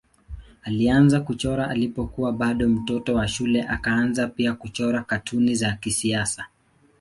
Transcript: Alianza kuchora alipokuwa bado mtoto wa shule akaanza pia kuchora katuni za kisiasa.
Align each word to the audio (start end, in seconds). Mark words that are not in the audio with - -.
Alianza 0.63 1.19
kuchora 1.19 1.69
alipokuwa 1.69 2.31
bado 2.33 2.69
mtoto 2.69 3.15
wa 3.15 3.27
shule 3.27 3.63
akaanza 3.67 4.27
pia 4.27 4.53
kuchora 4.53 5.03
katuni 5.03 5.55
za 5.55 5.71
kisiasa. 5.81 6.47